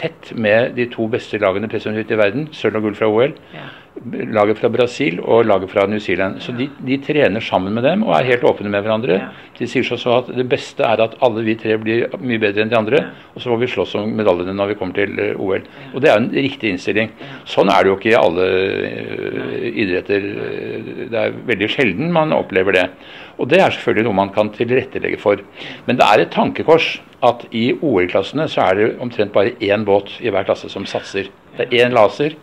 tett 0.00 0.32
med 0.34 0.72
de 0.78 0.88
to 0.92 1.06
beste 1.12 1.38
lagene 1.38 1.68
i 1.68 2.18
verden, 2.18 2.48
sølv 2.52 2.80
og 2.80 2.88
gull 2.88 2.98
fra 2.98 3.10
OL. 3.12 3.36
Ja 3.54 3.68
laget 4.32 4.58
fra 4.60 4.70
Brasil 4.72 5.18
og 5.20 5.46
laget 5.46 5.70
fra 5.70 5.86
New 5.86 6.00
Zealand. 6.02 6.40
Så 6.44 6.52
de, 6.56 6.68
de, 6.86 6.98
trener 7.02 7.42
sammen 7.44 7.74
med 7.74 7.84
dem 7.86 8.04
og 8.06 8.14
er 8.16 8.28
helt 8.30 8.44
åpne 8.46 8.70
med 8.70 8.84
hverandre. 8.84 9.18
De 9.58 9.68
sier 9.68 9.86
så 9.86 10.18
at 10.18 10.30
det 10.36 10.46
beste 10.48 10.84
er 10.86 11.02
at 11.02 11.16
alle 11.24 11.44
vi 11.46 11.56
tre 11.58 11.76
blir 11.80 12.06
mye 12.20 12.40
bedre 12.42 12.64
enn 12.64 12.72
de 12.72 12.78
andre, 12.78 13.02
og 13.34 13.42
så 13.42 13.50
får 13.50 13.60
vi 13.62 13.70
slåss 13.72 13.96
om 14.00 14.14
medaljene 14.18 14.54
når 14.56 14.72
vi 14.72 14.78
kommer 14.80 14.98
til 14.98 15.18
eh, 15.22 15.40
OL. 15.40 15.66
Og 15.94 16.02
det 16.04 16.12
er 16.12 16.20
en 16.20 16.30
riktig 16.32 16.72
innstilling. 16.74 17.12
Sånn 17.48 17.72
er 17.72 17.84
det 17.84 17.92
jo 17.92 17.98
ikke 17.98 18.12
i 18.12 18.18
alle 18.18 18.48
uh, 18.48 19.66
idretter. 19.68 20.28
Det 21.08 21.24
er 21.24 21.36
veldig 21.48 21.70
sjelden 21.72 22.14
man 22.14 22.36
opplever 22.36 22.76
det. 22.76 22.86
Og 23.38 23.50
det 23.50 23.60
er 23.62 23.74
selvfølgelig 23.74 24.08
noe 24.08 24.20
man 24.20 24.34
kan 24.34 24.50
tilrettelegge 24.54 25.20
for. 25.22 25.42
Men 25.86 25.98
det 25.98 26.06
er 26.06 26.24
et 26.24 26.34
tankekors 26.34 26.96
at 27.26 27.44
i 27.54 27.70
OL-klassene 27.74 28.46
så 28.50 28.68
er 28.68 28.78
det 28.78 28.90
omtrent 29.02 29.34
bare 29.34 29.56
én 29.64 29.86
båt 29.86 30.12
i 30.22 30.30
hver 30.30 30.46
klasse 30.46 30.70
som 30.70 30.86
satser. 30.86 31.30
Det 31.56 31.66
er 31.66 31.86
én 31.86 31.94
laser. 31.94 32.36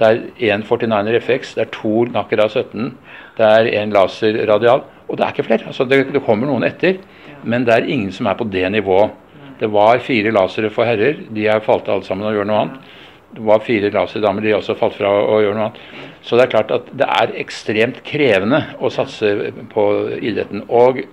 Det 0.00 0.08
er 0.08 0.54
én 0.54 0.62
49er 0.64 1.20
FX, 1.20 1.54
det 1.58 1.66
er 1.66 1.72
to 1.74 2.06
Nakera 2.08 2.46
17, 2.48 2.94
det 3.36 3.44
er 3.46 3.68
én 3.82 3.92
laser 3.92 4.38
radial. 4.48 4.86
Og 5.10 5.18
det 5.18 5.26
er 5.26 5.34
ikke 5.34 5.44
flere. 5.44 5.66
Altså 5.66 5.84
det, 5.84 6.06
det, 6.14 6.22
kommer 6.24 6.48
noen 6.48 6.64
etter, 6.64 7.02
men 7.44 7.66
det 7.66 7.74
er 7.74 7.90
ingen 7.90 8.12
som 8.14 8.30
er 8.30 8.38
på 8.38 8.46
det 8.48 8.64
nivået. 8.72 9.12
Det 9.60 9.68
var 9.68 10.00
fire 10.00 10.32
lasere 10.32 10.70
for 10.72 10.88
herrer, 10.88 11.20
de 11.28 11.46
er 11.50 11.60
falt 11.60 11.90
alle 11.92 12.06
sammen 12.06 12.30
og 12.30 12.38
gjør 12.38 12.48
noe 12.48 12.62
annet. 12.62 12.96
Det 13.36 13.44
var 13.46 13.60
fire 13.62 13.90
laserdamer, 13.92 14.42
de 14.42 14.54
har 14.54 14.62
også 14.62 14.78
falt 14.78 14.96
fra 14.96 15.12
og 15.20 15.44
gjør 15.44 15.58
noe 15.58 15.68
annet. 15.68 15.82
Så 16.24 16.38
det 16.38 16.46
er 16.46 16.54
klart 16.54 16.72
at 16.74 16.88
det 16.96 17.08
er 17.20 17.36
ekstremt 17.42 18.00
krevende 18.06 18.62
å 18.80 18.88
satse 18.92 19.52
på 19.74 19.86
idretten. 20.16 20.64
Og, 20.68 21.04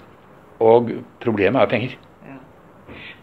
og 0.64 0.94
problemet 1.24 1.66
er 1.66 1.74
penger. 1.76 1.98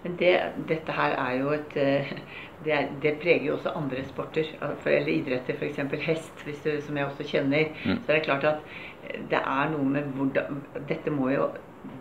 Men 0.05 0.17
det, 0.21 0.35
dette 0.69 0.93
her 0.93 1.17
er 1.17 1.39
jo 1.41 1.55
et 1.57 1.79
uh 1.81 2.17
det, 2.65 2.89
det, 3.03 3.15
preger 3.23 3.47
jo 3.47 3.55
også 3.55 3.75
andre 3.77 4.05
sporter, 4.09 4.45
eller 4.87 5.13
idretter, 5.13 5.55
f.eks. 5.59 5.81
hest, 6.07 6.47
du, 6.47 6.81
som 6.81 6.97
jeg 6.97 7.07
også 7.07 7.27
kjenner. 7.29 7.71
Mm. 7.85 7.99
Så 8.01 8.07
det 8.07 8.17
er 8.17 8.25
klart 8.25 8.45
at 8.45 8.63
eh, 9.09 9.21
det 9.31 9.41
er 9.41 9.75
noe 9.75 9.85
med 9.97 10.15
hvordan 10.17 10.63
Dette 10.89 11.13
må 11.13 11.29
jo, 11.35 11.51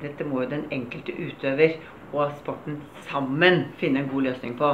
dette 0.02 0.24
må 0.28 0.44
jo 0.44 0.54
den 0.56 0.66
enkelte 0.72 1.16
utøver 1.20 1.78
og 2.14 2.32
sporten 2.38 2.78
sammen 3.08 3.64
finne 3.82 4.04
en 4.04 4.10
god 4.12 4.30
løsning 4.30 4.56
på. 4.58 4.72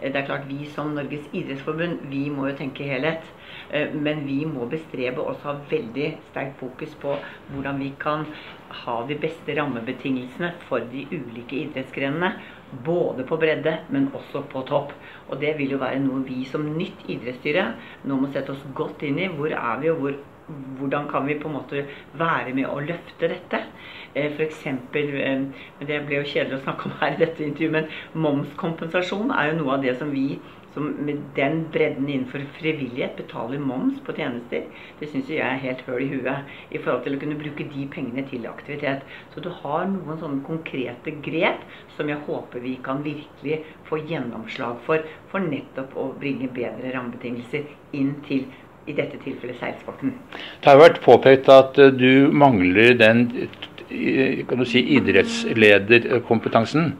Eh, 0.00 0.12
det 0.12 0.22
er 0.22 0.28
klart 0.28 0.48
Vi 0.48 0.66
som 0.70 0.94
Norges 0.94 1.28
idrettsforbund 1.32 2.06
vi 2.12 2.28
må 2.30 2.50
jo 2.50 2.56
tenke 2.62 2.86
helhet. 2.86 3.26
Eh, 3.72 3.94
men 3.94 4.26
vi 4.26 4.44
må 4.46 4.68
bestrebe 4.70 5.24
oss 5.24 5.42
ha 5.48 5.56
veldig 5.70 6.08
sterkt 6.30 6.58
fokus 6.60 6.94
på 7.02 7.16
hvordan 7.52 7.80
vi 7.80 7.92
kan 8.00 8.26
ha 8.84 9.02
de 9.08 9.18
beste 9.20 9.56
rammebetingelsene 9.58 10.54
for 10.68 10.84
de 10.92 11.06
ulike 11.10 11.64
idrettsgrenene. 11.64 12.34
Både 12.72 13.26
på 13.28 13.36
bredde, 13.36 13.72
men 13.92 14.08
også 14.16 14.46
på 14.48 14.62
topp. 14.68 14.94
Og 15.28 15.40
det 15.40 15.54
vil 15.58 15.74
jo 15.74 15.80
være 15.82 16.00
noe 16.00 16.22
vi 16.24 16.42
som 16.48 16.64
nytt 16.72 17.04
idrettsstyre 17.12 17.66
nå 18.08 18.16
må 18.16 18.30
sette 18.32 18.54
oss 18.54 18.64
godt 18.76 19.04
inn 19.04 19.20
i. 19.20 19.28
Hvor 19.36 19.52
er 19.52 19.82
vi, 19.82 19.90
og 19.92 20.00
hvor 20.00 20.20
hvordan 20.78 21.06
kan 21.08 21.26
vi 21.26 21.36
på 21.40 21.48
en 21.48 21.54
måte 21.54 21.84
være 22.18 22.54
med 22.56 22.66
å 22.68 22.80
løfte 22.82 23.28
dette? 23.30 23.60
F.eks. 24.18 24.64
Det 24.92 26.00
ble 26.06 26.18
jo 26.18 26.26
kjedelig 26.26 26.58
å 26.58 26.64
snakke 26.64 26.88
om 26.88 26.96
her 27.00 27.14
i 27.14 27.20
dette 27.22 27.46
intervjuet, 27.46 27.76
men 27.76 28.24
momskompensasjon 28.26 29.32
er 29.36 29.52
jo 29.52 29.60
noe 29.60 29.76
av 29.76 29.86
det 29.86 29.94
som 30.00 30.10
vi 30.12 30.40
som 30.74 30.88
med 31.06 31.20
den 31.36 31.66
bredden 31.72 32.08
innenfor 32.08 32.44
frivillighet 32.58 33.16
betaler 33.18 33.60
moms 33.60 34.00
på 34.06 34.14
tjenester, 34.16 34.64
det 35.00 35.10
syns 35.10 35.30
jeg 35.30 35.42
er 35.44 35.60
helt 35.62 35.84
høl 35.86 36.04
i 36.04 36.08
huet 36.14 36.72
i 36.72 36.80
forhold 36.80 37.04
til 37.04 37.16
å 37.16 37.20
kunne 37.22 37.38
bruke 37.40 37.66
de 37.74 37.86
pengene 37.92 38.24
til 38.30 38.48
aktivitet. 38.48 39.04
Så 39.34 39.44
du 39.44 39.50
har 39.62 39.86
noen 39.90 40.20
sånne 40.20 40.44
konkrete 40.46 41.14
grep 41.24 41.62
som 41.96 42.08
jeg 42.08 42.22
håper 42.26 42.64
vi 42.64 42.78
kan 42.84 43.04
virkelig 43.04 43.62
få 43.88 44.00
gjennomslag 44.08 44.80
for, 44.86 45.04
for 45.32 45.44
nettopp 45.44 45.96
å 45.98 46.10
bringe 46.20 46.50
bedre 46.52 46.94
rammebetingelser 46.96 47.68
inn 47.98 48.16
til 48.28 48.48
i 48.88 48.94
dette 48.96 49.20
tilfellet 49.22 49.60
seilsporten. 49.60 50.16
Det 50.32 50.66
har 50.66 50.80
vært 50.80 51.02
påpekt 51.04 51.50
at 51.52 51.78
eh, 51.78 51.92
du 51.94 52.32
mangler 52.34 52.96
den 52.98 53.28
kan 54.48 54.56
du 54.58 54.64
si, 54.64 54.80
idrettslederkompetansen. 54.96 56.94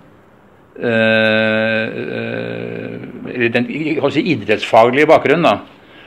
Eh, 0.73 1.85
eh, 2.03 2.92
den 3.53 3.69
si, 4.13 4.25
idrettsfaglige 4.35 5.09
bakgrunnen. 5.11 5.43
da. 5.43 5.59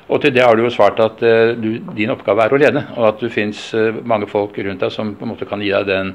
Og 0.08 0.22
til 0.22 0.34
det 0.36 0.44
har 0.46 0.55
du 0.55 0.62
jo 0.62 0.70
svart 0.70 1.00
at 1.01 1.22
du, 1.58 1.79
din 1.98 2.12
oppgave 2.13 2.44
er 2.46 2.53
å 2.53 2.60
lede, 2.62 2.84
og 2.94 3.08
at 3.08 3.22
det 3.24 3.32
fins 3.34 3.72
mange 4.05 4.27
folk 4.29 4.58
rundt 4.58 4.84
deg 4.86 4.91
som 4.94 5.15
på 5.17 5.25
en 5.25 5.32
måte 5.32 5.48
kan 5.50 5.63
gi 5.65 5.72
deg 5.74 5.88
den 5.89 6.12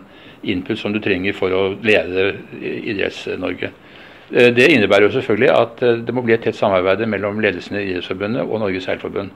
input 0.47 0.79
som 0.79 0.95
du 0.95 1.01
trenger 1.03 1.35
for 1.35 1.51
å 1.51 1.63
lede 1.83 2.29
Idretts-Norge. 2.63 3.73
Det 4.31 4.69
innebærer 4.71 5.09
jo 5.09 5.17
selvfølgelig 5.17 5.51
at 5.51 5.83
det 6.07 6.15
må 6.15 6.23
bli 6.23 6.37
et 6.37 6.45
tett 6.47 6.55
samarbeid 6.55 7.03
mellom 7.11 7.43
ledelsen 7.43 7.81
i 7.81 7.89
Idrettsforbundet 7.89 8.47
og 8.47 8.63
Norges 8.63 8.87
Seilforbund. 8.87 9.35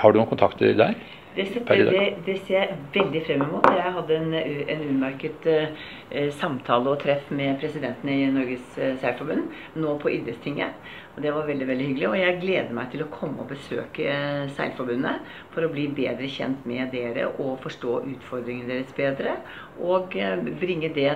Har 0.00 0.12
du 0.12 0.22
noen 0.22 0.30
kontakter 0.30 0.72
der? 0.76 0.96
Det, 1.36 1.46
setter, 1.52 1.82
det, 1.90 2.04
det, 2.24 2.34
ser 2.46 2.62
jeg 2.62 2.76
veldig 2.94 3.20
frem 3.26 3.42
imot. 3.44 3.66
Jeg 3.76 3.92
hadde 3.98 4.16
en, 4.16 4.36
en 4.72 4.84
utmerket 4.86 5.48
uh, 5.50 5.90
samtale 6.38 6.94
og 6.94 7.02
treff 7.02 7.28
med 7.28 7.58
presidenten 7.60 8.08
i 8.08 8.22
Norges 8.32 8.70
uh, 8.80 8.94
Seilforbund 9.02 9.50
nå 9.76 9.96
på 10.00 10.14
idrettstinget. 10.14 10.78
Og 11.16 11.22
Det 11.24 11.34
var 11.36 11.48
veldig 11.48 11.68
veldig 11.68 11.88
hyggelig. 11.90 12.08
Og 12.08 12.18
jeg 12.22 12.40
gleder 12.40 12.72
meg 12.76 12.88
til 12.92 13.04
å 13.04 13.10
komme 13.12 13.44
og 13.44 13.52
besøke 13.52 14.08
uh, 14.08 14.46
Seilforbundet 14.56 15.36
for 15.56 15.64
å 15.64 15.72
bli 15.72 15.86
bedre 15.96 16.28
kjent 16.28 16.66
med 16.68 16.92
dere 16.92 17.30
og 17.32 17.56
forstå 17.64 18.02
utfordringene 18.12 18.74
deres 18.74 18.92
bedre. 18.96 19.38
Og 19.80 20.12
bringe 20.60 20.92
det, 20.92 21.14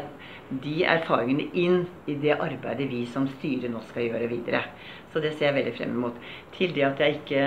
de 0.50 0.80
erfaringene 0.88 1.44
inn 1.54 1.85
i 2.11 2.16
det 2.18 2.32
arbeidet 2.35 2.88
vi 2.90 3.04
som 3.06 3.28
styre 3.37 3.68
nå 3.70 3.85
skal 3.87 4.09
gjøre 4.09 4.30
videre. 4.32 4.64
Så 5.12 5.18
det 5.23 5.32
ser 5.35 5.49
jeg 5.50 5.56
veldig 5.56 5.75
frem 5.75 5.94
mot. 5.99 6.18
Til 6.54 6.73
det 6.75 6.85
at 6.87 7.00
jeg 7.02 7.16
ikke 7.18 7.44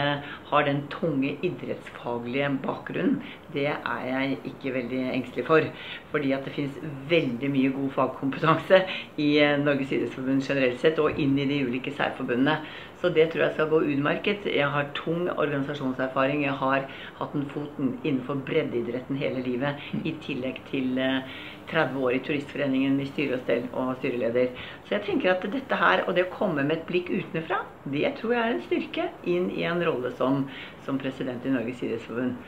har 0.49 0.65
den 0.67 0.81
tunge 0.91 1.33
idrettsfaglige 1.47 2.49
bakgrunnen, 2.63 3.21
det 3.53 3.69
er 3.71 4.07
jeg 4.07 4.37
ikke 4.51 4.73
veldig 4.77 5.01
engstelig 5.13 5.45
for. 5.47 5.67
Fordi 6.11 6.33
at 6.35 6.47
det 6.47 6.55
finnes 6.57 6.79
veldig 7.11 7.51
mye 7.53 7.73
god 7.75 7.93
fagkompetanse 7.97 8.81
i 9.17 9.29
eh, 9.39 9.55
Norges 9.61 9.93
idrettsforbund 9.95 10.43
generelt 10.43 10.83
sett, 10.83 10.99
og 10.99 11.19
inn 11.19 11.37
i 11.39 11.47
de 11.49 11.61
ulike 11.67 11.93
særforbundene. 11.95 12.59
Så 13.03 13.09
det 13.11 13.25
tror 13.33 13.41
jeg 13.43 13.51
skal 13.57 13.67
gå 13.67 13.79
utmerket. 13.83 14.45
Jeg 14.47 14.67
har 14.71 14.85
tung 14.95 15.25
organisasjonserfaring. 15.27 16.45
Jeg 16.45 16.53
har 16.55 16.85
hatt 17.17 17.33
en 17.35 17.49
foten 17.51 17.89
innenfor 17.99 18.37
breddeidretten 18.47 19.19
hele 19.19 19.41
livet, 19.43 19.81
i 20.07 20.13
tillegg 20.23 20.61
til 20.69 21.01
30 21.01 21.81
eh, 21.81 21.97
år 21.99 22.15
i 22.15 22.21
Turistforeningen 22.23 22.95
i 23.03 23.09
styre 23.09 23.35
og 23.35 23.43
stell 23.43 23.67
og 23.73 23.91
styreleder. 23.99 24.55
Så 24.87 24.95
jeg 24.95 25.05
tenker 25.09 25.33
at 25.33 25.43
dette 25.51 25.81
her, 25.83 26.05
og 26.07 26.15
det 26.15 26.29
å 26.29 26.31
komme 26.31 26.63
med 26.63 26.77
et 26.77 26.87
blikk 26.87 27.11
utenfra, 27.11 27.59
det 27.83 28.15
tror 28.21 28.37
jeg 28.37 28.45
er 28.45 28.55
en 28.55 28.65
styrke 28.69 29.11
inn 29.35 29.51
i 29.51 29.67
en 29.67 29.83
rolle 29.83 30.15
som, 30.15 30.47
som 30.87 31.03
president 31.03 31.43
i 31.43 31.51
Norges 31.51 31.83
idrettsforbund. 31.83 32.39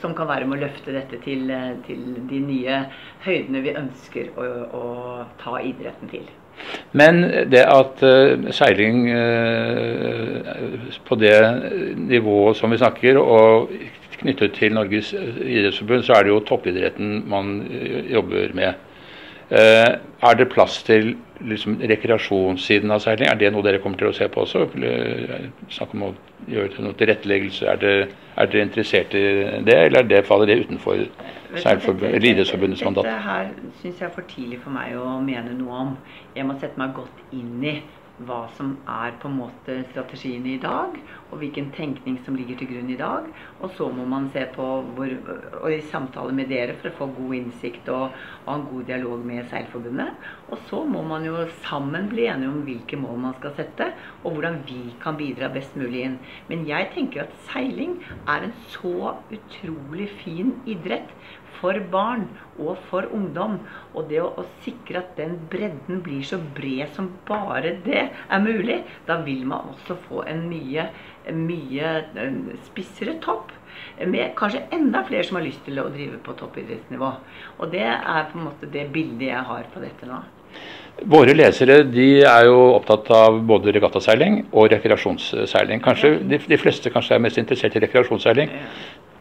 Som 0.00 0.16
kan 0.16 0.32
være 0.32 0.48
med 0.48 0.56
å 0.56 0.64
løfte 0.64 0.96
dette 0.96 1.20
til, 1.28 1.52
til 1.84 2.22
de 2.32 2.44
nye 2.48 2.80
høydene 3.28 3.66
vi 3.68 3.76
ønsker 3.84 4.32
å, 4.40 4.52
å 4.72 4.84
ta 5.44 5.60
idretten 5.60 6.16
til. 6.16 6.32
Men 6.92 7.22
det 7.52 7.64
at 7.64 8.02
uh, 8.02 8.48
seiling 8.54 9.06
uh, 9.12 10.40
på 11.08 11.18
det 11.20 11.36
nivået 11.96 12.56
som 12.56 12.72
vi 12.72 12.80
snakker, 12.80 13.20
og 13.20 13.70
knyttet 14.18 14.56
til 14.58 14.74
Norges 14.74 15.12
idrettsforbund, 15.14 16.02
så 16.02 16.18
er 16.18 16.26
det 16.26 16.34
jo 16.34 16.44
toppidretten 16.46 17.22
man 17.30 17.60
jobber 18.10 18.50
med. 18.54 18.72
Er 19.50 20.34
det 20.36 20.48
plass 20.52 20.82
til 20.82 21.14
liksom, 21.40 21.76
rekreasjonssiden 21.80 22.90
av 22.90 23.02
seiling? 23.04 23.28
Er 23.28 23.38
det 23.40 23.50
noe 23.54 23.64
dere 23.66 23.80
kommer 23.82 24.00
til 24.00 24.10
å 24.10 24.16
se 24.16 24.28
på 24.32 24.44
også? 24.44 24.66
Snakk 25.74 25.94
om 25.96 26.08
å 26.08 26.12
gjøre 26.48 26.84
noe 26.84 26.96
tilretteleggelse. 26.98 27.68
Er, 27.74 28.08
er 28.38 28.50
dere 28.52 28.66
interessert 28.66 29.14
i 29.18 29.24
det, 29.66 29.78
eller 29.88 30.08
det, 30.08 30.24
faller 30.28 30.50
det 30.50 30.60
utenfor 30.64 31.04
idrettsforbundets 31.58 32.84
mandat? 32.86 33.08
Dette 33.08 33.28
her 33.28 33.52
syns 33.82 34.02
jeg 34.02 34.08
er 34.08 34.14
for 34.14 34.30
tidlig 34.30 34.60
for 34.64 34.74
meg 34.74 34.96
å 34.98 35.18
mene 35.24 35.54
noe 35.58 35.84
om. 35.84 35.94
Jeg 36.36 36.48
må 36.48 36.58
sette 36.58 36.80
meg 36.80 36.96
godt 36.98 37.22
inn 37.36 37.62
i 37.64 37.78
hva 38.26 38.40
som 38.56 38.72
er 38.90 39.14
på 39.22 39.28
en 39.30 39.36
måte 39.38 39.76
strategiene 39.90 40.54
i 40.56 40.60
dag, 40.62 40.96
og 41.28 41.38
hvilken 41.40 41.70
tenkning 41.76 42.18
som 42.26 42.36
ligger 42.38 42.58
til 42.58 42.70
grunn 42.72 42.90
i 42.90 42.98
dag. 42.98 43.28
Og 43.62 43.72
så 43.76 43.88
må 43.94 44.06
man 44.08 44.28
se 44.34 44.44
på 44.54 44.66
hvor, 44.96 45.12
og 45.60 45.68
i 45.72 45.80
samtale 45.92 46.34
med 46.34 46.50
dere 46.50 46.76
for 46.80 46.90
å 46.90 46.96
få 46.98 47.08
god 47.16 47.36
innsikt 47.38 47.90
og, 47.94 48.16
og 48.46 48.52
en 48.54 48.66
god 48.72 48.88
dialog 48.90 49.24
med 49.28 49.48
Seilforbundet. 49.52 50.28
Og 50.48 50.62
så 50.70 50.82
må 50.88 51.04
man 51.06 51.26
jo 51.28 51.44
sammen 51.64 52.10
bli 52.10 52.26
enige 52.30 52.52
om 52.52 52.62
hvilke 52.66 52.98
mål 53.00 53.22
man 53.28 53.36
skal 53.38 53.54
sette, 53.58 53.90
og 54.24 54.36
hvordan 54.36 54.62
vi 54.68 54.94
kan 55.02 55.18
bidra 55.20 55.52
best 55.54 55.76
mulig 55.78 56.04
inn. 56.06 56.18
Men 56.50 56.66
jeg 56.68 56.90
tenker 56.96 57.26
at 57.26 57.36
seiling 57.50 57.98
er 58.28 58.48
en 58.48 58.56
så 58.72 59.18
utrolig 59.34 60.10
fin 60.22 60.56
idrett 60.68 61.14
for 61.60 61.78
barn 61.92 62.26
og 62.58 62.78
for 62.90 63.08
ungdom. 63.14 63.58
Og 63.94 64.08
det 64.10 64.22
å, 64.22 64.30
å, 64.40 64.46
sikre 64.64 65.02
at 65.02 65.14
den 65.18 65.36
bredden 65.50 66.02
blir 66.04 66.24
så 66.26 66.40
bred 66.56 66.94
som 66.96 67.10
bare 67.28 67.76
det 67.84 68.08
er 68.08 68.42
mulig, 68.44 68.80
da 69.08 69.20
vil 69.26 69.44
man 69.48 69.72
også 69.74 69.98
få 70.08 70.24
en 70.30 70.46
mye, 70.50 70.88
mye 71.34 71.94
spissere 72.70 73.18
topp. 73.24 73.54
Med 73.98 74.34
kanskje 74.38 74.64
enda 74.74 75.04
flere 75.06 75.26
som 75.26 75.38
har 75.38 75.46
lyst 75.46 75.62
til 75.66 75.78
å 75.78 75.88
drive 75.92 76.18
på 76.22 76.34
toppidrettsnivå. 76.38 77.12
Og 77.58 77.70
det 77.74 77.86
er 77.86 78.28
på 78.30 78.38
en 78.38 78.48
måte 78.48 78.70
det 78.72 78.88
bildet 78.94 79.30
jeg 79.30 79.46
har 79.50 79.70
på 79.74 79.82
dette 79.82 80.08
nå. 80.08 80.22
Våre 81.06 81.30
lesere 81.30 81.84
de 81.86 82.24
er 82.26 82.48
jo 82.48 82.56
opptatt 82.74 83.06
av 83.14 83.36
både 83.46 83.70
regattaseiling 83.76 84.40
og 84.50 84.72
rekreasjonsseiling. 84.72 85.82
Kanskje 85.84 86.16
de, 86.26 86.40
de, 86.42 86.58
fleste 86.58 86.90
kanskje 86.90 87.14
er 87.14 87.22
mest 87.22 87.38
interessert 87.38 87.76
i 87.78 87.82
rekreasjonsseiling. 87.84 88.50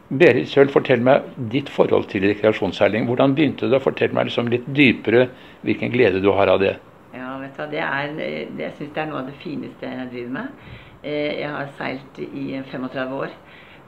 Berit 0.08 0.48
Søl, 0.48 0.70
fortell 0.72 1.02
meg 1.04 1.26
ditt 1.52 1.68
forhold 1.74 2.06
til 2.08 2.24
rekreasjonsseiling. 2.30 3.10
Hvordan 3.10 3.34
begynte 3.36 3.68
du? 3.68 3.76
å 3.76 3.84
fortelle 3.84 4.16
meg 4.16 4.30
liksom 4.30 4.48
litt 4.48 4.68
dypere 4.72 5.26
hvilken 5.68 5.92
glede 5.92 6.22
du 6.24 6.30
har 6.32 6.48
av 6.48 6.62
det? 6.64 6.78
Ja, 7.12 7.34
vet 7.42 7.58
du, 7.58 7.64
det 7.74 7.82
er, 7.84 8.14
Jeg 8.16 8.72
syns 8.78 8.94
det 8.96 9.02
er 9.04 9.10
noe 9.10 9.26
av 9.26 9.28
det 9.28 9.36
fineste 9.42 9.90
jeg 9.92 10.08
driver 10.14 10.34
med. 10.38 10.70
Eh, 11.04 11.42
jeg 11.42 11.52
har 11.52 11.74
seilt 11.76 12.22
i 12.24 12.46
35 12.72 13.18
år. 13.20 13.36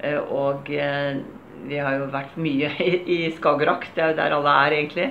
Eh, 0.04 0.20
og 0.20 0.68
eh, 0.76 1.22
vi 1.68 1.78
har 1.82 1.98
jo 2.00 2.08
vært 2.14 2.38
mye 2.40 2.72
i 3.16 3.20
Skagerrak, 3.36 3.90
det 3.96 4.04
er 4.04 4.14
jo 4.14 4.20
der 4.22 4.36
alle 4.38 4.56
er 4.66 4.78
egentlig. 4.80 5.10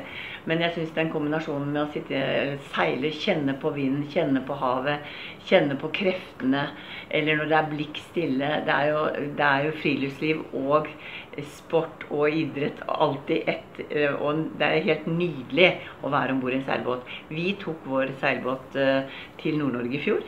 Men 0.48 0.62
jeg 0.64 0.72
syns 0.74 0.92
den 0.96 1.10
kombinasjonen 1.12 1.74
med 1.74 1.82
å 1.82 1.88
sitte, 1.92 2.18
seile, 2.72 3.10
kjenne 3.12 3.52
på 3.60 3.72
vinden, 3.74 4.06
kjenne 4.08 4.40
på 4.48 4.56
havet, 4.56 5.04
kjenne 5.44 5.76
på 5.80 5.90
kreftene, 5.92 6.62
eller 7.12 7.36
når 7.36 7.50
det 7.50 7.58
er 7.58 7.68
blikk 7.72 8.00
stille 8.00 8.48
det 8.64 8.72
er, 8.72 8.88
jo, 8.94 9.02
det 9.36 9.44
er 9.44 9.66
jo 9.66 9.74
friluftsliv 9.82 10.40
og 10.56 10.88
sport 11.44 12.06
og 12.08 12.32
idrett 12.34 12.80
alltid 12.88 13.50
ett. 13.52 13.80
Eh, 13.90 14.14
og 14.14 14.56
det 14.58 14.68
er 14.68 14.86
helt 14.88 15.06
nydelig 15.10 15.68
å 16.02 16.12
være 16.12 16.34
om 16.34 16.40
bord 16.42 16.56
i 16.56 16.60
en 16.62 16.66
seilbåt. 16.66 17.04
Vi 17.30 17.50
tok 17.60 17.84
vår 17.88 18.14
seilbåt 18.22 18.78
eh, 18.80 19.20
til 19.42 19.60
Nord-Norge 19.60 20.00
i 20.00 20.02
fjor. 20.02 20.24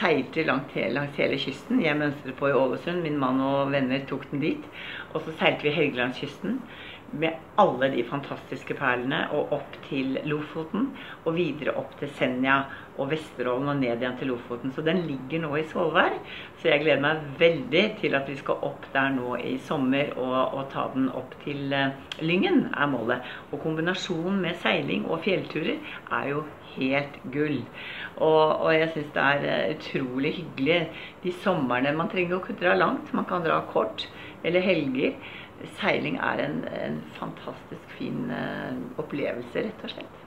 Seilte 0.00 0.46
langt, 0.48 0.72
langs 0.94 1.18
hele 1.20 1.36
kysten. 1.36 1.82
Jeg 1.84 1.98
mønstret 2.00 2.38
på 2.38 2.48
i 2.48 2.56
Ålesund. 2.56 3.02
Min 3.04 3.18
mann 3.20 3.42
og 3.44 3.72
venner 3.74 4.00
tok 4.08 4.24
den 4.30 4.40
dit. 4.40 4.68
Og 5.12 5.20
så 5.26 5.34
seilte 5.36 5.68
vi 5.68 5.74
Helgelandskysten 5.76 6.62
med 7.12 7.32
alle 7.58 7.88
de 7.92 8.02
fantastiske 8.06 8.74
perlene 8.78 9.24
og 9.36 9.54
opp 9.56 9.78
til 9.88 10.18
Lofoten. 10.30 10.90
Og 11.24 11.34
videre 11.36 11.74
opp 11.80 11.96
til 11.98 12.10
Senja 12.16 12.60
og 13.00 13.10
Vesterålen 13.10 13.70
og 13.72 13.80
ned 13.80 14.02
igjen 14.02 14.16
til 14.20 14.30
Lofoten. 14.32 14.72
Så 14.74 14.84
den 14.86 15.02
ligger 15.08 15.42
nå 15.44 15.50
i 15.58 15.64
Svolvær. 15.68 16.16
Så 16.60 16.70
jeg 16.70 16.84
gleder 16.84 17.02
meg 17.04 17.24
veldig 17.40 17.84
til 18.00 18.16
at 18.18 18.28
vi 18.30 18.36
skal 18.38 18.62
opp 18.66 18.86
der 18.94 19.10
nå 19.14 19.34
i 19.40 19.56
sommer 19.66 20.12
og, 20.16 20.38
og 20.58 20.70
ta 20.72 20.86
den 20.94 21.10
opp 21.16 21.34
til 21.44 21.74
uh, 21.74 21.90
Lyngen, 22.22 22.66
er 22.76 22.90
målet. 22.92 23.26
Og 23.50 23.60
kombinasjonen 23.64 24.40
med 24.44 24.58
seiling 24.62 25.06
og 25.08 25.24
fjellturer 25.26 25.80
er 26.20 26.30
jo 26.32 26.44
helt 26.76 27.20
gull. 27.34 27.60
Og, 28.20 28.42
og 28.60 28.70
jeg 28.76 28.92
syns 28.94 29.12
det 29.16 29.26
er 29.26 29.46
uh, 29.48 29.76
utrolig 29.76 30.34
hyggelig 30.38 30.80
de 31.24 31.34
somrene. 31.42 31.96
Man 31.96 32.12
trenger 32.12 32.36
jo 32.36 32.42
ikke 32.44 32.60
dra 32.62 32.76
langt, 32.78 33.14
man 33.16 33.28
kan 33.28 33.44
dra 33.46 33.62
kort. 33.72 34.08
Eller 34.44 34.64
helger 34.64 35.16
seiling 35.80 36.16
er 36.16 36.44
en, 36.46 36.64
en 36.84 37.02
fantastisk 37.18 37.94
fin 37.98 38.30
uh, 38.32 38.72
opplevelse, 39.02 39.66
rett 39.66 39.84
og 39.86 39.94
slett. 39.94 40.20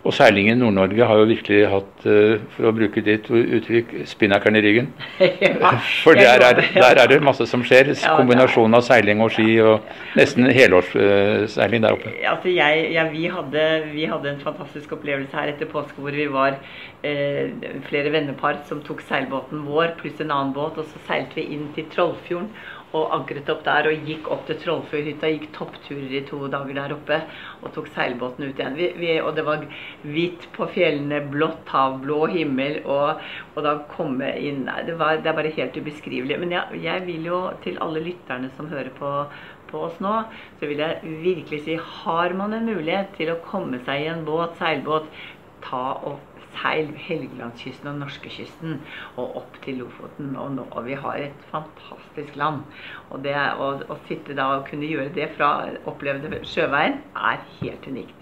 Og 0.00 0.14
seiling 0.16 0.48
i 0.48 0.54
Nord-Norge 0.56 1.04
har 1.04 1.18
jo 1.20 1.26
virkelig 1.28 1.58
hatt, 1.68 2.04
eh, 2.08 2.40
for 2.54 2.70
å 2.70 2.72
bruke 2.72 3.02
ditt 3.04 3.26
uttrykk, 3.28 3.90
spinnakeren 4.08 4.56
i 4.56 4.62
ryggen. 4.64 4.88
Ja, 5.60 5.74
For 6.04 6.16
der 6.16 6.40
er, 6.40 6.62
der 6.72 7.00
er 7.02 7.10
det 7.10 7.18
masse 7.22 7.44
som 7.48 7.60
skjer. 7.66 7.90
Kombinasjon 8.16 8.74
av 8.76 8.84
seiling 8.86 9.20
og 9.20 9.34
ski 9.34 9.58
og 9.60 9.84
nesten 10.16 10.48
helårsseiling 10.56 11.84
der 11.84 11.98
oppe. 11.98 12.14
Altså 12.30 12.48
jeg, 12.54 12.86
ja, 12.94 13.04
vi, 13.12 13.26
hadde, 13.28 13.66
vi 13.92 14.08
hadde 14.08 14.32
en 14.32 14.40
fantastisk 14.40 14.96
opplevelse 14.96 15.36
her 15.36 15.52
etter 15.52 15.68
påske 15.68 16.00
hvor 16.00 16.16
vi 16.16 16.26
var 16.32 16.56
eh, 17.04 17.52
flere 17.90 18.14
vennepar 18.16 18.62
som 18.70 18.80
tok 18.86 19.04
seilbåten 19.08 19.66
vår 19.68 19.98
pluss 20.00 20.24
en 20.24 20.32
annen 20.32 20.56
båt, 20.56 20.80
og 20.80 20.88
så 20.88 21.04
seilte 21.10 21.42
vi 21.42 21.50
inn 21.58 21.68
til 21.76 21.88
Trollfjorden 21.92 22.48
og 22.96 23.14
ankret 23.14 23.48
opp 23.52 23.62
der 23.66 23.88
og 23.90 24.08
gikk 24.08 24.30
opp 24.34 24.46
til 24.48 24.58
Trollfjordhytta. 24.62 25.30
Gikk 25.34 25.46
toppturer 25.56 26.16
i 26.18 26.24
to 26.28 26.40
dager 26.50 26.78
der 26.80 26.94
oppe 26.96 27.20
og 27.60 27.70
tok 27.76 27.90
seilbåten 27.94 28.48
ut 28.48 28.58
igjen. 28.58 28.78
Vi, 28.78 28.90
vi, 28.98 29.12
og 29.22 29.36
det 29.38 29.46
var 29.46 29.64
hvitt 30.02 30.48
på 30.56 30.68
fjellene, 30.74 31.22
blått 31.30 31.70
hav, 31.74 32.00
blå 32.02 32.24
himmel, 32.32 32.80
og, 32.84 33.22
og 33.54 33.62
da 33.66 33.76
komme 33.94 34.32
inn 34.40 34.66
det, 34.66 34.96
var, 34.98 35.20
det 35.22 35.30
er 35.30 35.38
bare 35.38 35.54
helt 35.56 35.78
ubeskrivelig. 35.78 36.40
Men 36.42 36.56
jeg, 36.56 36.82
jeg 36.86 37.06
vil 37.06 37.30
jo 37.30 37.40
til 37.64 37.80
alle 37.84 38.02
lytterne 38.04 38.52
som 38.56 38.70
hører 38.72 38.94
på 38.98 39.14
på 39.70 39.84
oss 39.86 40.00
nå, 40.02 40.14
så 40.58 40.66
vil 40.66 40.80
jeg 40.82 41.12
virkelig 41.22 41.60
si 41.62 41.76
har 41.78 42.34
man 42.34 42.56
en 42.56 42.66
mulighet 42.66 43.12
til 43.14 43.30
å 43.30 43.40
komme 43.44 43.78
seg 43.86 44.02
i 44.02 44.08
en 44.10 44.24
båt, 44.26 44.56
seilbåt, 44.58 45.06
ta 45.62 45.84
og 46.08 46.18
seil 46.58 46.90
Helgelandskysten 47.06 47.92
og 47.92 48.00
norskekysten 48.04 48.78
og 49.16 49.36
opp 49.42 49.60
til 49.64 49.80
Lofoten. 49.82 50.32
Og, 50.36 50.54
nå, 50.56 50.66
og 50.70 50.86
vi 50.88 50.98
har 50.98 51.20
et 51.26 51.44
fantastisk 51.52 52.36
land. 52.40 52.64
Og 53.10 53.22
det 53.24 53.36
å, 53.36 53.74
å 53.90 54.00
sitte 54.08 54.36
da 54.38 54.52
og 54.58 54.66
kunne 54.70 54.88
gjøre 54.90 55.12
det 55.16 55.30
fra 55.36 55.52
opplevde 55.90 56.42
sjøveien 56.48 57.00
er 57.16 57.44
helt 57.60 57.86
unikt. 57.90 58.16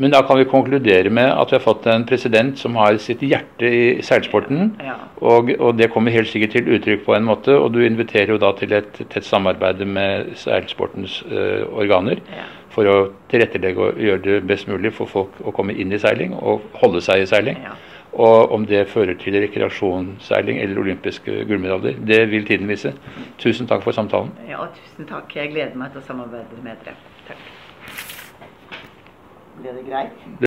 Men 0.00 0.14
da 0.14 0.22
kan 0.24 0.38
vi 0.38 0.46
konkludere 0.48 1.10
med 1.12 1.28
at 1.28 1.50
vi 1.50 1.58
har 1.58 1.64
fått 1.64 1.86
en 1.90 2.06
president 2.08 2.56
som 2.58 2.76
har 2.80 2.96
sitt 3.02 3.20
hjerte 3.26 3.68
i 3.68 3.82
seilsporten. 4.06 4.70
Ja. 4.80 4.94
Og, 5.20 5.50
og 5.58 5.76
det 5.76 5.90
kommer 5.92 6.14
helt 6.14 6.30
sikkert 6.30 6.54
til 6.56 6.70
uttrykk 6.76 7.04
på 7.04 7.16
en 7.16 7.26
måte. 7.28 7.56
Og 7.58 7.74
du 7.74 7.82
inviterer 7.84 8.32
jo 8.32 8.40
da 8.40 8.54
til 8.56 8.72
et 8.78 9.02
tett 9.12 9.26
samarbeid 9.26 9.82
med 9.84 10.32
seilsportens 10.40 11.20
uh, 11.28 11.66
organer. 11.76 12.22
Ja. 12.32 12.46
For 12.70 12.86
å 12.86 12.96
tilrettelegge 13.30 13.82
og 13.82 13.98
gjøre 13.98 14.22
det 14.24 14.40
best 14.46 14.68
mulig 14.70 14.92
for 14.94 15.10
folk 15.10 15.40
å 15.42 15.54
komme 15.54 15.74
inn 15.74 15.92
i 15.92 15.98
seiling 15.98 16.36
og 16.38 16.68
holde 16.78 17.02
seg 17.02 17.24
i 17.24 17.30
seiling. 17.30 17.58
Ja. 17.64 17.74
Og 18.12 18.52
om 18.54 18.66
det 18.66 18.88
fører 18.90 19.14
til 19.18 19.36
rekreasjonsseiling 19.38 20.58
eller 20.62 20.80
olympiske 20.82 21.44
gullmedaljer, 21.46 21.98
det 22.06 22.20
vil 22.30 22.46
tiden 22.46 22.70
vise. 22.70 22.92
Tusen 23.38 23.70
takk 23.70 23.82
for 23.86 23.94
samtalen. 23.94 24.32
ja, 24.48 24.64
tusen 24.74 25.06
takk. 25.10 25.34
Jeg 25.36 25.52
gleder 25.52 25.78
meg 25.78 25.94
til 25.94 26.02
å 26.02 26.06
samarbeide 26.08 26.62
med 26.62 26.82
dere. 26.86 26.96
Takk. 27.28 27.44
Ble 29.60 29.74
det 29.76 29.84
greit? 29.86 30.30